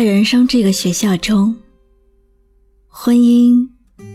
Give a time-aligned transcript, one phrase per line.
[0.00, 1.54] 在人生这个学校中，
[2.88, 3.68] 婚姻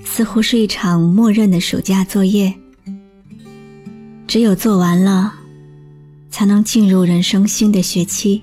[0.03, 2.51] 似乎是一场默认的暑假作业。
[4.25, 5.31] 只有做完了，
[6.31, 8.41] 才能进入人生新的学期。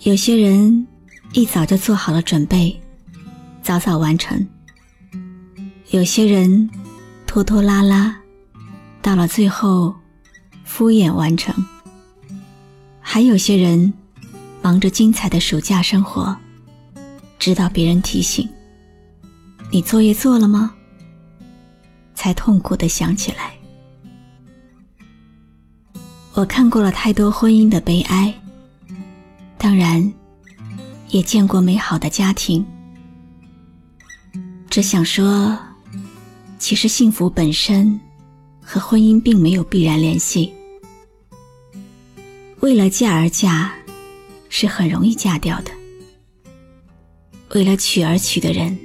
[0.00, 0.86] 有些人
[1.32, 2.78] 一早就做好了准备，
[3.62, 4.46] 早早完成；
[5.88, 6.68] 有些人
[7.26, 8.14] 拖拖拉拉，
[9.00, 9.94] 到了最后
[10.64, 11.54] 敷衍完成；
[13.00, 13.90] 还有些人。
[14.62, 16.36] 忙着精彩的暑假生活，
[17.38, 18.48] 直到别人提醒
[19.72, 20.74] ：“你作业做了吗？”
[22.14, 23.54] 才痛苦的想起来。
[26.34, 28.32] 我看过了太多婚姻的悲哀，
[29.56, 30.12] 当然，
[31.08, 32.64] 也见过美好的家庭。
[34.68, 35.58] 只想说，
[36.58, 37.98] 其实幸福本身
[38.62, 40.52] 和婚姻并没有必然联系。
[42.60, 43.72] 为了嫁而嫁。
[44.50, 45.70] 是很容易嫁掉的，
[47.54, 48.76] 为了娶而娶的人，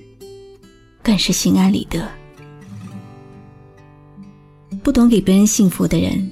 [1.04, 2.08] 更是心安理得。
[4.84, 6.32] 不懂给别人幸福的人，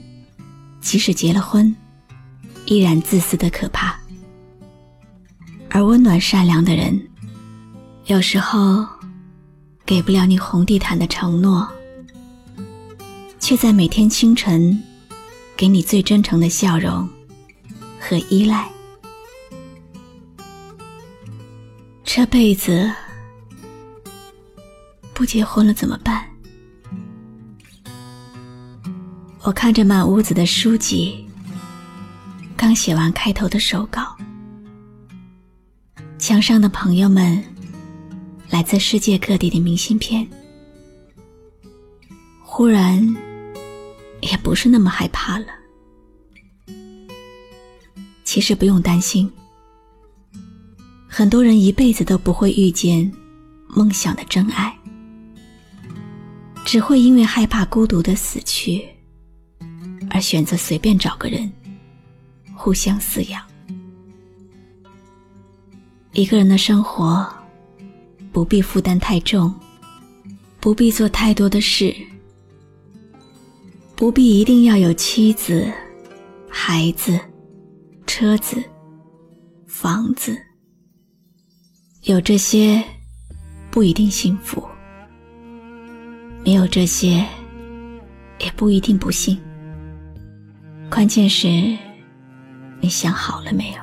[0.80, 1.76] 即使结了婚，
[2.68, 3.96] 依然自私的可怕；
[5.70, 7.10] 而温暖善良的人，
[8.06, 8.86] 有时候
[9.84, 11.68] 给不了你红地毯的承诺，
[13.40, 14.82] 却在每天清晨
[15.58, 17.10] 给你最真诚的笑容
[18.00, 18.70] 和依赖。
[22.16, 22.94] 这辈子
[25.16, 26.24] 不结婚了怎么办？
[29.42, 31.28] 我看着满屋子的书籍，
[32.56, 34.16] 刚写完开头的手稿，
[36.20, 37.44] 墙上的朋友们，
[38.48, 40.30] 来自世界各地的明信片，
[42.44, 43.04] 忽然
[44.22, 45.48] 也不是那么害怕了。
[48.24, 49.28] 其实不用担心。
[51.16, 53.12] 很多人一辈子都不会遇见
[53.68, 54.76] 梦想的真爱，
[56.66, 58.84] 只会因为害怕孤独的死去，
[60.10, 61.52] 而选择随便找个人
[62.56, 63.40] 互相饲养。
[66.14, 67.32] 一个人的生活
[68.32, 69.54] 不必负担太重，
[70.60, 71.96] 不必做太多的事，
[73.96, 75.72] 不必一定要有妻子、
[76.50, 77.20] 孩子、
[78.08, 78.64] 车子、
[79.68, 80.36] 房子。
[82.04, 82.84] 有这些
[83.72, 84.62] 不一定幸福，
[86.44, 87.26] 没有这些
[88.40, 89.40] 也不一定不幸。
[90.92, 91.48] 关键是，
[92.82, 93.78] 你想好了没有？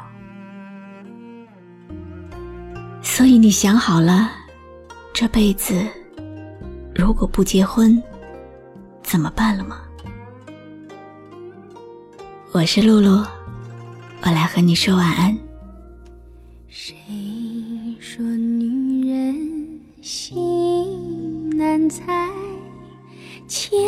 [3.03, 4.30] 所以你想好了，
[5.14, 5.82] 这辈子
[6.94, 8.03] 如果不结婚，
[9.03, 9.80] 怎么办了吗？
[12.53, 13.25] 我是露露，
[14.20, 15.34] 我来和你说晚安。
[16.69, 16.94] 谁？
[23.47, 23.78] 千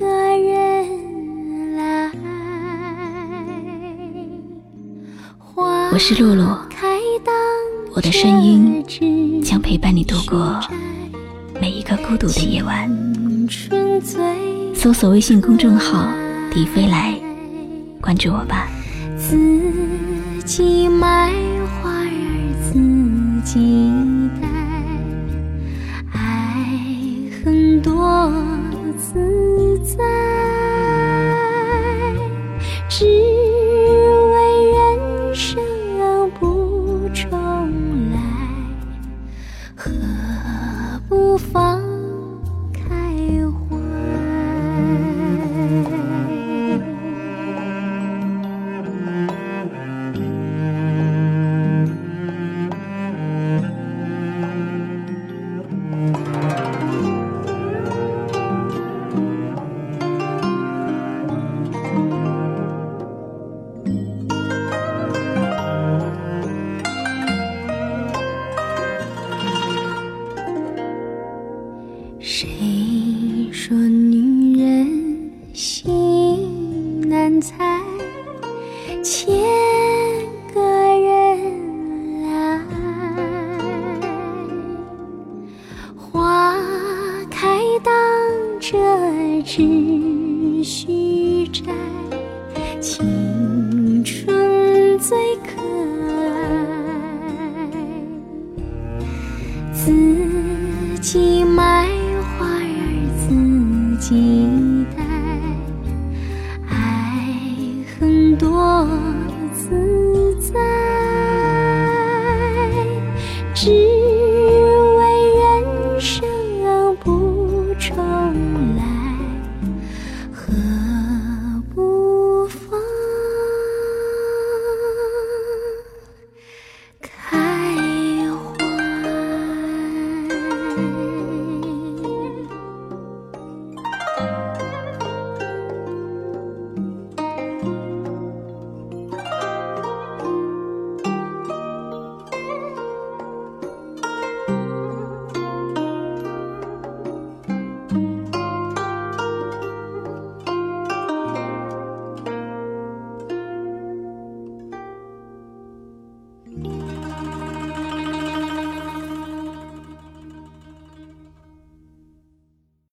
[0.00, 2.10] 个人来。
[5.92, 6.58] 我是露露，
[7.94, 8.84] 我的声音
[9.44, 10.60] 将陪伴你度过
[11.60, 12.90] 每一个孤独的夜晚。
[14.74, 16.08] 搜索微信公众号
[16.52, 17.14] “迪飞来”，
[18.02, 18.68] 关注我吧。
[19.16, 19.38] 自
[20.44, 21.32] 己买
[21.80, 22.10] 花儿
[22.60, 22.74] 自
[23.44, 23.92] 己
[32.98, 33.35] 是
[91.62, 91.72] 摘，
[92.80, 95.62] 青春最可
[96.10, 96.16] 爱。
[99.72, 101.88] 自己买
[102.38, 102.60] 花儿
[103.18, 103.26] 自
[103.98, 104.14] 己